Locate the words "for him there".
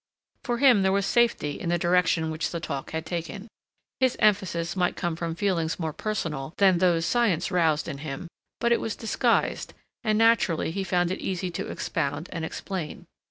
0.43-0.91